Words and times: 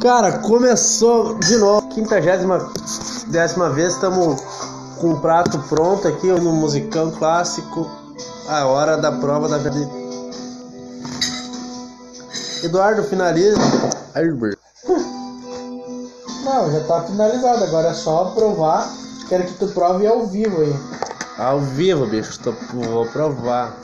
Cara, 0.00 0.38
começou 0.38 1.34
de 1.40 1.56
novo. 1.56 1.88
Quintagésima 1.88 2.70
décima 3.26 3.68
vez, 3.70 3.94
estamos 3.94 4.40
com 5.00 5.14
o 5.14 5.20
prato 5.20 5.58
pronto 5.68 6.06
aqui 6.06 6.28
no 6.28 6.52
musicão 6.52 7.10
clássico. 7.10 7.90
A 8.48 8.64
hora 8.66 8.96
da 8.96 9.10
prova 9.10 9.48
da 9.48 9.58
vida. 9.58 9.90
Eduardo 12.62 13.02
finaliza. 13.04 13.58
Não, 16.44 16.70
já 16.72 16.80
tá 16.86 17.02
finalizado. 17.02 17.64
Agora 17.64 17.88
é 17.88 17.94
só 17.94 18.26
provar. 18.26 18.88
Quero 19.28 19.44
que 19.44 19.54
tu 19.54 19.66
prove 19.68 20.06
ao 20.06 20.26
vivo 20.26 20.60
aí. 20.60 20.76
Ao 21.38 21.58
vivo, 21.60 22.06
bicho. 22.06 22.38
Tô, 22.38 22.52
vou 22.72 23.04
provar. 23.06 23.76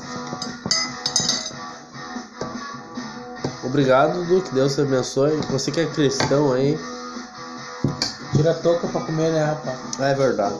Obrigado, 3.74 4.24
Duque. 4.26 4.54
Deus 4.54 4.76
te 4.76 4.82
abençoe. 4.82 5.36
Você 5.50 5.72
que 5.72 5.80
é 5.80 5.86
cristão 5.86 6.52
aí. 6.52 6.78
Tira 8.30 8.52
a 8.52 8.54
touca 8.54 8.86
pra 8.86 9.00
comer, 9.00 9.32
né, 9.32 9.44
rapaz? 9.46 9.76
É 9.98 10.14
verdade. 10.14 10.54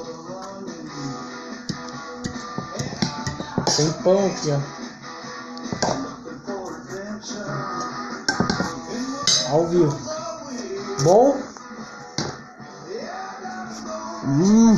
Tem 3.77 3.93
pão 4.03 4.27
aqui, 4.27 4.51
ó. 4.51 4.59
Ao 9.53 9.69
vivo. 9.69 9.97
Bom? 11.05 11.39
Hum. 14.25 14.77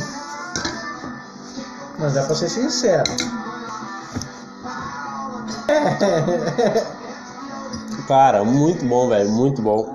Mas 1.97 2.13
dá 2.13 2.21
pra 2.21 2.35
ser 2.35 2.49
sincero. 2.49 3.11
Cara, 8.07 8.43
muito 8.43 8.85
bom, 8.85 9.09
velho. 9.09 9.29
Muito 9.29 9.61
bom. 9.61 9.93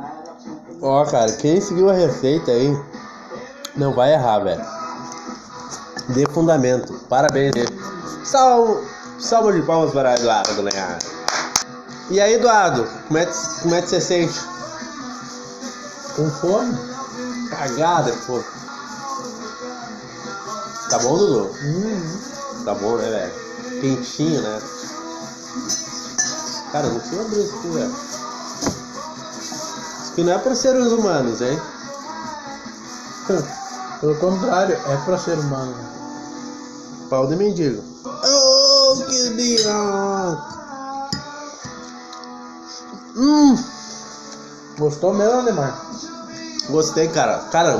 Ó, 0.80 1.04
cara, 1.06 1.32
quem 1.32 1.60
seguiu 1.60 1.88
a 1.90 1.94
receita 1.94 2.50
aí 2.50 2.76
não 3.76 3.94
vai 3.94 4.12
errar, 4.12 4.41
velho. 4.41 4.64
Dê 6.08 6.27
fundamento. 6.32 6.92
Parabéns. 7.08 7.52
Salve, 8.24 8.86
salve 9.19 9.60
de 9.60 9.66
palmas 9.66 9.92
para 9.92 10.14
Eduardo 10.14 10.62
Lear. 10.62 10.98
E 12.10 12.20
aí, 12.20 12.34
Eduardo, 12.34 12.86
como 13.06 13.19
é, 13.19 13.27
que- 13.27 13.60
como 13.62 13.74
é 13.74 13.80
que 13.82 13.88
você 13.88 14.00
sente? 14.00 14.38
Com 16.16 16.28
fome? 16.30 16.76
Cagada, 17.48 18.12
pô. 18.26 18.41
Tá 20.91 20.98
bom, 20.98 21.16
Dudu? 21.16 21.50
Hum, 21.64 22.19
Tá 22.64 22.74
bom, 22.74 22.97
né, 22.97 23.08
velho? 23.08 23.80
Quentinho, 23.80 24.42
né? 24.42 24.60
Cara, 26.73 26.89
não 26.89 26.98
precisa 26.98 27.20
abrir 27.23 27.45
isso 27.45 27.55
aqui, 27.56 27.69
velho. 27.69 27.95
Isso 30.03 30.12
aqui 30.12 30.25
não 30.25 30.33
é 30.33 30.39
pra 30.39 30.55
seres 30.55 30.92
humanos, 30.92 31.41
hein? 31.41 31.61
Pelo 34.01 34.17
contrário, 34.17 34.75
é 34.75 34.97
pra 35.05 35.19
ser 35.19 35.39
humano. 35.39 35.75
Pau 37.09 37.27
de 37.27 37.37
mendigo. 37.37 37.83
Oh, 38.05 38.97
que 39.06 39.31
dia! 39.37 40.39
Hum, 43.17 43.56
Gostou 44.78 45.12
mesmo, 45.15 45.41
Ademar? 45.41 45.78
gostei, 46.70 47.06
cara. 47.09 47.39
Cara, 47.53 47.77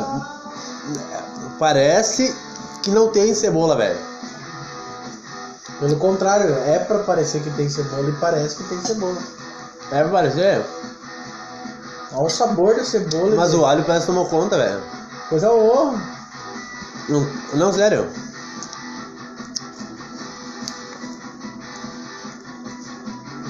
parece 1.59 2.35
que 2.83 2.91
não 2.91 3.09
tem 3.11 3.35
cebola, 3.35 3.77
velho. 3.77 3.98
Pelo 5.83 5.97
contrário, 5.97 6.55
é 6.58 6.78
pra 6.78 7.00
parecer 7.00 7.42
que 7.42 7.50
tem 7.50 7.69
cebola 7.69 8.08
e 8.08 8.12
parece 8.12 8.55
que 8.55 8.62
tem 8.69 8.80
cebola. 8.83 9.19
É 9.91 10.00
pra 10.02 10.12
parecer? 10.12 10.64
Olha 12.12 12.27
o 12.27 12.30
sabor 12.30 12.77
da 12.77 12.84
cebola. 12.84 13.34
Mas 13.34 13.52
o 13.52 13.66
alho 13.66 13.83
parece 13.83 14.06
que 14.06 14.12
tomou 14.12 14.28
conta, 14.28 14.56
velho. 14.56 14.80
Coisa 15.28 15.50
horror. 15.50 15.98
Não, 17.08 17.27
não, 17.55 17.72
sério. 17.72 18.08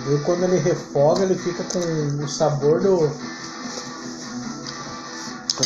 Viu? 0.07 0.23
Quando 0.25 0.45
ele 0.45 0.57
refoga, 0.57 1.25
ele 1.25 1.35
fica 1.35 1.63
com 1.65 2.25
o 2.25 2.29
sabor 2.31 2.81
do. 2.81 3.11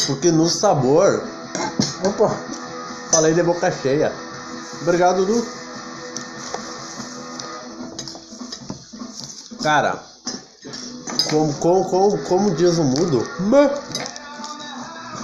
Porque 0.08 0.32
no 0.32 0.48
sabor, 0.48 1.22
Opa! 2.04 2.36
falei 3.12 3.34
de 3.34 3.42
boca 3.44 3.70
cheia. 3.70 4.12
Obrigado, 4.82 5.24
Dudu. 5.24 5.65
Cara, 9.66 9.98
como, 11.28 11.52
como, 11.54 11.90
como, 11.90 12.16
como 12.28 12.50
diz 12.52 12.78
o 12.78 12.84
mudo, 12.84 13.26
mã. 13.40 13.68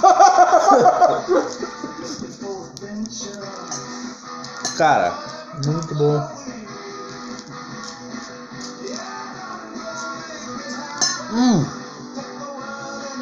Cara, 4.77 5.15
Muito 5.65 5.95
boa. 5.95 6.29
hum, 11.31 11.65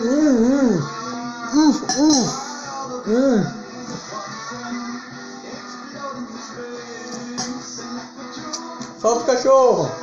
Hum, 0.01 0.81
hum, 1.53 1.53
hum, 1.53 1.73
hum. 1.99 2.25
hum. 3.07 3.45
Solta 8.99 9.21
o 9.21 9.25
cachorro. 9.27 10.00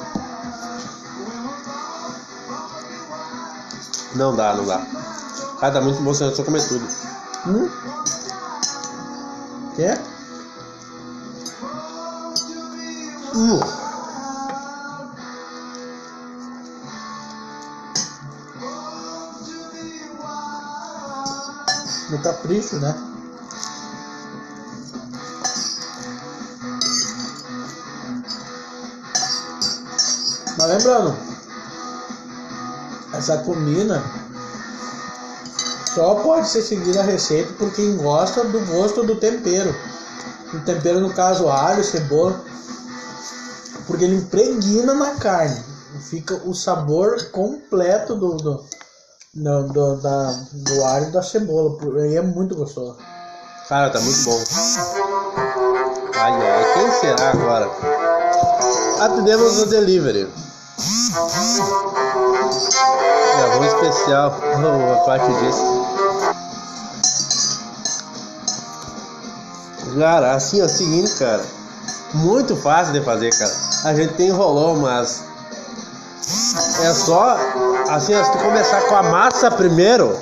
Não 4.18 4.36
dá, 4.36 4.56
não 4.56 4.66
dá. 4.66 4.80
Cara, 5.60 5.74
tá 5.74 5.82
muito 5.82 6.00
emocionante, 6.00 6.38
só 6.38 6.44
comer 6.44 6.68
tudo. 6.68 6.88
Hum? 7.46 7.70
Quer? 9.76 10.02
Hum. 13.36 13.60
No 22.10 22.22
capricho, 22.24 22.78
né? 22.78 22.96
Mas 30.58 30.68
lembrando, 30.70 31.27
essa 33.18 33.40
comida 33.40 34.04
só 35.94 36.16
pode 36.16 36.48
ser 36.48 36.62
seguida 36.62 37.00
a 37.00 37.04
receita 37.04 37.52
por 37.54 37.74
quem 37.74 37.98
gosta 37.98 38.44
do 38.44 38.60
gosto 38.68 39.04
do 39.04 39.16
tempero. 39.16 39.76
O 40.54 40.60
tempero, 40.60 41.00
no 41.00 41.12
caso, 41.12 41.50
alho, 41.50 41.84
cebola, 41.84 42.40
porque 43.88 44.06
ele 44.06 44.18
impregna 44.18 44.94
na 44.94 45.16
carne. 45.16 45.60
Fica 46.10 46.36
o 46.46 46.54
sabor 46.54 47.32
completo 47.32 48.16
do, 48.16 48.38
do, 48.38 48.64
do, 49.34 49.64
do, 49.64 49.96
da, 49.98 50.32
do 50.54 50.84
alho 50.84 51.08
e 51.08 51.12
da 51.12 51.24
cebola. 51.24 51.76
É 52.14 52.22
muito 52.22 52.56
gostoso. 52.56 52.96
Cara, 53.68 53.90
tá 53.90 54.00
muito 54.00 54.24
bom. 54.24 54.44
Ai, 56.16 56.32
ai, 56.32 56.74
quem 56.74 56.92
será 57.00 57.32
agora? 57.32 57.70
Atendemos 59.00 59.58
o 59.60 59.66
delivery. 59.66 60.30
Gravou 63.38 63.62
um 63.62 63.66
especial, 63.66 64.36
a 64.94 65.06
parte 65.06 65.34
disso. 65.34 65.88
Cara, 69.98 70.36
assim 70.36 70.62
é 70.62 70.66
o 70.66 70.70
seguinte, 70.70 71.12
cara. 71.18 71.44
Muito 72.14 72.56
fácil 72.56 72.94
de 72.94 73.02
fazer, 73.02 73.32
cara. 73.38 73.52
A 73.86 73.96
gente 73.96 74.14
tem 74.14 74.30
enrolou, 74.30 74.76
mas 74.78 75.24
é 76.84 76.94
só 76.94 77.38
assim, 77.90 78.14
se 78.24 78.32
tu 78.32 78.38
começar 78.38 78.82
com 78.82 78.96
a 78.96 79.04
massa 79.04 79.50
primeiro, 79.50 80.18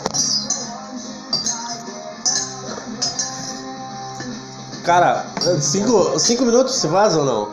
Cara, 4.86 5.26
cinco, 5.60 6.20
cinco 6.20 6.46
minutos 6.46 6.76
se 6.76 6.88
faz 6.88 7.18
ou 7.18 7.26
não? 7.26 7.50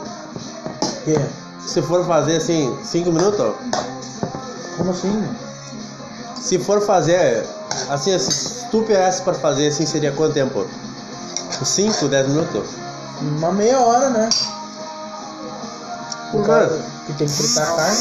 Que? 1.02 1.41
Se 1.66 1.80
for 1.82 2.04
fazer 2.06 2.36
assim, 2.36 2.76
cinco 2.82 3.12
minutos? 3.12 3.54
Como 4.76 4.90
assim? 4.90 5.36
Se 6.40 6.58
for 6.58 6.80
fazer, 6.80 7.46
assim, 7.88 8.18
se 8.18 8.66
tu 8.70 8.82
pegasse 8.82 9.22
pra 9.22 9.32
fazer 9.34 9.68
assim, 9.68 9.86
seria 9.86 10.12
quanto 10.12 10.34
tempo? 10.34 10.66
Cinco, 11.64 12.08
dez 12.08 12.26
minutos? 12.26 12.70
Uma 13.20 13.52
meia 13.52 13.78
hora, 13.80 14.10
né? 14.10 14.28
Por 16.32 16.44
Cara. 16.44 16.66
que 17.06 17.12
tem 17.12 17.26
que 17.26 17.32
fritar 17.32 17.72
a 17.72 17.76
carne. 17.76 17.98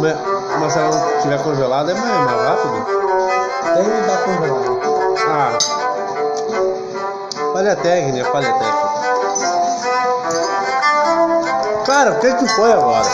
Mas, 0.00 0.16
mas 0.60 0.72
se 0.72 0.78
ela 0.78 0.90
não 0.90 1.20
tiver 1.22 1.42
congelada, 1.42 1.92
é 1.92 1.94
mais, 1.94 2.24
mais 2.24 2.42
rápido? 2.42 2.86
Tem 3.74 3.84
que 3.84 4.06
dar 4.06 4.18
congelado. 4.24 4.80
Ah. 5.28 5.58
Falha 7.52 7.76
técnica, 7.76 8.30
falha 8.30 8.52
técnica. 8.52 8.97
Cara, 11.98 12.12
o 12.12 12.20
que 12.20 12.32
que 12.32 12.46
foi 12.54 12.72
agora? 12.72 13.08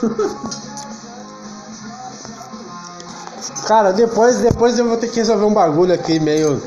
Cara, 3.68 3.92
depois, 3.92 4.38
depois 4.38 4.78
eu 4.78 4.88
vou 4.88 4.96
ter 4.96 5.08
que 5.08 5.16
resolver 5.16 5.44
um 5.44 5.52
bagulho 5.52 5.92
aqui 5.92 6.18
meio. 6.18 6.62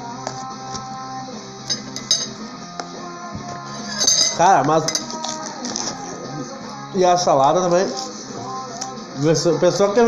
Cara, 4.37 4.63
mas. 4.65 4.85
E 6.93 7.03
a 7.03 7.17
salada 7.17 7.59
também. 7.59 7.91
Pessoa 9.59 9.93
que 9.93 9.99
é 9.99 10.03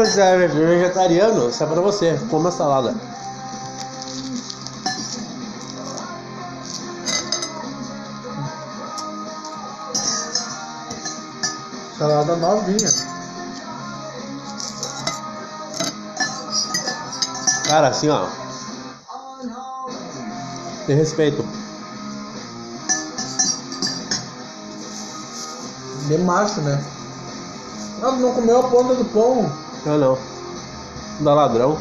vegetariano, 0.48 1.50
isso 1.50 1.64
é 1.64 1.66
pra 1.66 1.82
você. 1.82 2.20
Coma 2.30 2.52
salada. 2.52 2.94
Salada 11.98 12.36
novinha. 12.36 12.90
Cara, 17.68 17.88
assim, 17.88 18.08
ó. 18.10 18.28
Tem 20.86 20.96
respeito. 20.96 21.44
Bem 26.08 26.20
macho, 26.20 26.62
né? 26.62 26.82
Ah, 28.04 28.12
não 28.12 28.34
comeu 28.34 28.60
a 28.60 28.70
ponta 28.70 28.94
do 28.94 29.06
pão. 29.06 29.52
Não, 29.86 29.98
não. 29.98 30.18
Da 31.22 31.34
ladrão. 31.34 31.78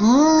Hum. 0.00 0.39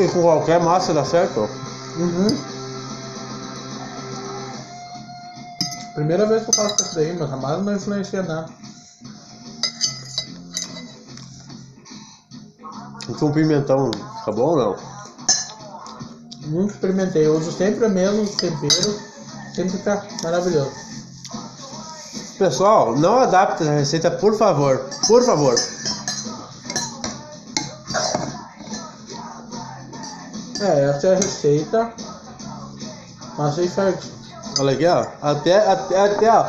E 0.00 0.08
com 0.08 0.22
qualquer 0.22 0.58
massa 0.58 0.94
dá 0.94 1.04
certo? 1.04 1.40
Uhum. 1.40 2.28
Primeira 5.94 6.24
vez 6.24 6.42
que 6.42 6.48
eu 6.48 6.54
faço 6.54 6.82
isso 6.82 6.94
daí, 6.94 7.14
mas 7.18 7.30
a 7.30 7.36
massa 7.36 7.62
não 7.62 7.76
influencia 7.76 8.22
nada. 8.22 8.46
Com 13.18 13.30
pimentão, 13.30 13.90
fica 14.20 14.32
bom 14.32 14.42
ou 14.42 14.56
não? 14.56 14.76
Nunca 16.46 16.72
experimentei, 16.72 17.26
eu 17.26 17.36
uso 17.36 17.52
sempre 17.52 17.84
o 17.84 17.90
mesmo 17.90 18.26
tempero, 18.38 18.98
sempre 19.54 19.76
fica 19.76 20.02
maravilhoso. 20.22 20.72
Pessoal, 22.38 22.96
não 22.96 23.18
adapte 23.18 23.68
a 23.68 23.72
receita, 23.72 24.10
por 24.10 24.34
favor. 24.38 24.78
Por 25.06 25.22
favor. 25.22 25.54
É, 30.60 30.90
essa 30.90 31.06
é 31.06 31.12
a 31.12 31.16
receita. 31.16 31.92
Massa 33.38 33.62
e 33.62 33.68
ferro. 33.68 33.98
Olha 34.58 34.72
aqui, 34.72 34.86
ó. 34.86 35.06
Até, 35.22 35.56
até, 35.72 36.00
até, 36.00 36.30
ó. 36.30 36.46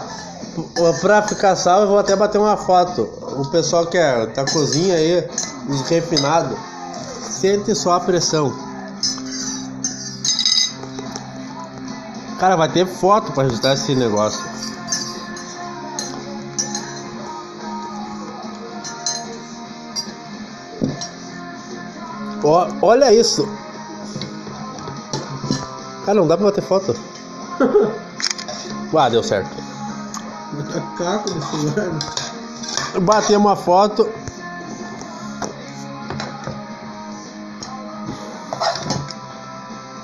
Pra 1.00 1.22
ficar 1.22 1.56
salvo, 1.56 1.84
eu 1.84 1.88
vou 1.90 2.00
até 2.00 2.14
bater 2.16 2.38
uma 2.38 2.58
foto. 2.58 3.04
O 3.38 3.50
pessoal 3.50 3.86
que 3.86 3.98
é 3.98 4.26
da 4.26 4.44
cozinha 4.44 4.96
aí, 4.96 5.30
os 5.70 5.82
refinados, 5.88 6.58
sente 7.22 7.74
só 7.74 7.94
a 7.94 8.00
pressão. 8.02 8.54
Cara, 12.38 12.58
vai 12.58 12.68
ter 12.68 12.86
foto 12.86 13.32
pra 13.32 13.44
registrar 13.44 13.74
esse 13.76 13.96
negócio. 13.96 14.42
Ó, 22.44 22.68
olha 22.82 23.14
isso. 23.14 23.48
Cara, 26.06 26.20
não 26.20 26.28
dá 26.28 26.36
pra 26.38 26.48
bater 26.48 26.64
foto. 26.64 26.96
Ah, 28.94 29.08
deu 29.08 29.24
certo. 29.24 29.50
Caco 30.98 31.32
desse 31.32 31.56
lugar. 31.56 31.90
Batei 33.02 33.38
uma 33.38 33.56
foto. 33.56 34.08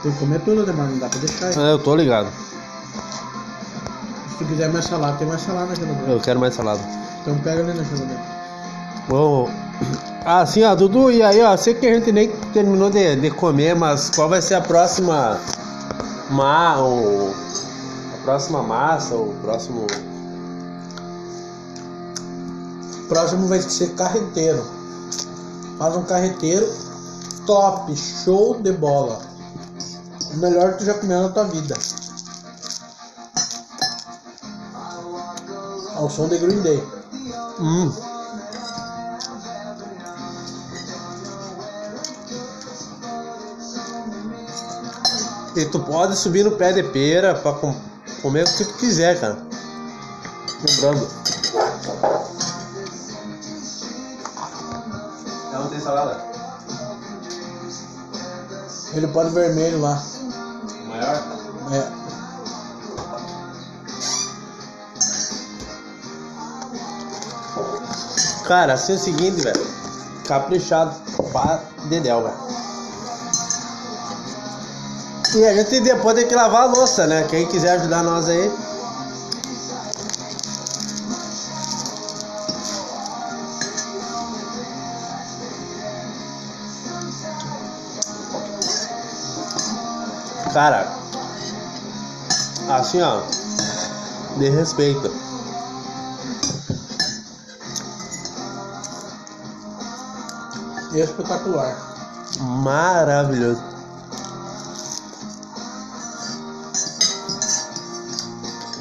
Tem 0.03 0.11
que 0.11 0.19
comer 0.19 0.39
tudo, 0.41 0.63
demais, 0.65 0.89
não 0.91 0.99
dá 0.99 1.09
pra 1.09 1.19
deixar. 1.19 1.47
aí. 1.47 1.67
É, 1.67 1.71
eu 1.73 1.79
tô 1.79 1.95
ligado. 1.95 2.27
Se 4.29 4.37
tu 4.37 4.45
quiser 4.45 4.71
mais 4.71 4.85
salada, 4.85 5.17
tem 5.17 5.27
mais 5.27 5.41
salada 5.41 5.67
na 5.67 5.75
geladeira. 5.75 6.11
Eu 6.11 6.19
quero 6.19 6.39
mais 6.39 6.53
salada. 6.55 6.79
Então 7.21 7.37
pega 7.39 7.61
ali 7.61 7.73
na 7.73 7.83
geladeira. 7.83 8.21
Bom. 9.09 9.49
Ah, 10.25 10.45
sim, 10.45 10.63
ó, 10.63 10.75
Dudu, 10.75 11.11
e 11.11 11.21
aí, 11.23 11.41
ó, 11.41 11.55
sei 11.57 11.73
que 11.73 11.85
a 11.87 11.93
gente 11.95 12.11
nem 12.11 12.29
terminou 12.53 12.89
de, 12.89 13.15
de 13.15 13.31
comer, 13.31 13.75
mas 13.75 14.09
qual 14.09 14.29
vai 14.29 14.41
ser 14.41 14.55
a 14.55 14.61
próxima 14.61 15.39
ma, 16.29 16.81
o, 16.81 17.33
a 18.13 18.23
próxima 18.23 18.61
massa, 18.61 19.15
o 19.15 19.33
próximo 19.41 19.87
Próximo 23.07 23.47
vai 23.47 23.61
ser 23.61 23.95
carreteiro. 23.95 24.61
Faz 25.77 25.95
um 25.95 26.03
carreteiro 26.03 26.67
top, 27.45 27.95
show 27.95 28.61
de 28.61 28.73
bola. 28.73 29.21
O 30.33 30.37
melhor 30.37 30.73
que 30.73 30.79
tu 30.79 30.85
já 30.85 30.93
comeu 30.95 31.23
na 31.23 31.29
tua 31.29 31.45
vida. 31.45 31.75
Ao 35.95 36.09
som 36.09 36.27
de 36.27 36.37
Green 36.37 36.61
Day. 36.61 36.83
Hum. 37.59 38.06
E 45.57 45.65
tu 45.65 45.79
pode 45.79 46.15
subir 46.15 46.43
no 46.43 46.51
pé 46.51 46.71
de 46.71 46.83
pera 46.83 47.33
pra 47.33 47.51
com- 47.53 47.75
comer 48.21 48.45
o 48.45 48.53
que 48.57 48.63
tu 48.63 48.73
quiser, 48.75 49.19
cara. 49.19 49.37
Lembrando. 50.69 51.07
Ela 55.51 55.59
não 55.63 55.69
tem 55.69 55.79
salada? 55.79 56.23
Ele 58.93 59.07
pode 59.07 59.31
vermelho 59.31 59.81
lá. 59.81 60.03
Maior? 60.87 61.23
É. 61.73 61.97
Cara, 68.47 68.73
assim 68.73 68.93
é 68.93 68.95
o 68.95 68.99
seguinte, 68.99 69.41
velho. 69.41 69.67
Caprichado 70.27 70.95
pra 71.31 71.59
dedéu, 71.89 72.23
velho. 72.23 72.56
E 75.37 75.45
a 75.45 75.53
gente 75.53 75.81
depois 75.81 76.15
tem 76.15 76.27
que 76.27 76.33
lavar 76.33 76.63
a 76.63 76.65
louça, 76.65 77.05
né? 77.05 77.27
Quem 77.29 77.45
quiser 77.45 77.73
ajudar 77.73 78.01
nós 78.01 78.27
aí. 78.27 78.51
Cara, 90.51 90.91
assim 92.69 92.99
ó, 93.03 93.21
de 94.39 94.49
respeito. 94.49 95.11
Espetacular. 100.95 101.77
Maravilhoso. 102.39 103.76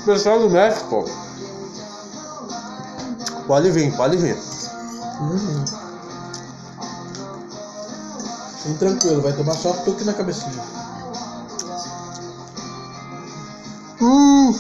Pessoal 0.07 0.39
do 0.39 0.49
México, 0.49 1.05
pode 3.49 3.73
vir, 3.73 3.93
pode 3.97 4.17
vir. 4.17 4.39
Uhum. 5.21 5.65
Bem 8.65 8.77
tranquilo, 8.77 9.21
vai 9.21 9.33
tomar 9.33 9.55
só 9.55 9.73
toque 9.73 10.05
na 10.05 10.13
cabecinha. 10.13 10.63
Hum. 14.01 14.57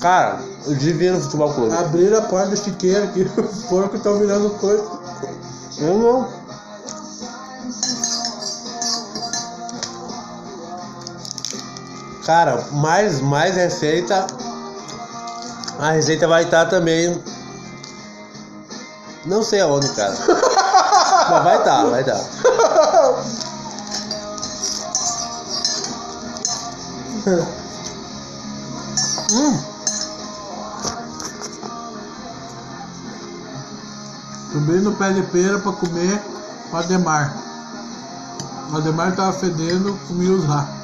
Cara, 0.00 0.40
o 0.66 0.74
divino 0.74 1.20
futebol 1.20 1.54
clube. 1.54 1.76
Abrir 1.76 2.12
a 2.12 2.22
porta 2.22 2.50
do 2.50 2.56
chiqueiro 2.56 3.04
aqui, 3.04 3.22
o 3.38 3.68
porco 3.68 4.00
tá 4.00 4.10
virando 4.14 4.50
coisa. 4.58 4.82
Eu 5.78 5.96
não. 5.96 6.37
Cara, 12.28 12.62
mais, 12.72 13.22
mais 13.22 13.56
receita. 13.56 14.26
A 15.78 15.92
receita 15.92 16.28
vai 16.28 16.44
estar 16.44 16.66
também. 16.66 17.18
Não 19.24 19.42
sei 19.42 19.62
aonde, 19.62 19.88
cara. 19.94 20.12
Mas 21.30 21.42
vai 21.42 21.56
estar, 21.56 21.84
vai 21.86 22.00
estar. 22.02 22.20
Hum, 29.32 29.58
Subi 34.52 34.80
no 34.80 34.92
pé 34.96 35.12
de 35.12 35.22
pera 35.22 35.58
pra 35.60 35.72
comer 35.72 36.22
o 36.70 36.76
Ademar. 36.76 37.34
O 38.70 38.76
Ademar 38.76 39.16
tava 39.16 39.32
fedendo, 39.32 39.98
comi 40.06 40.28
os 40.28 40.44
rá. 40.44 40.77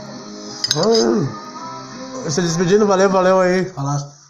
Se 2.29 2.41
despedindo, 2.43 2.87
valeu, 2.87 3.09
valeu 3.09 3.41
aí. 3.41 3.65
Falasse. 3.67 4.24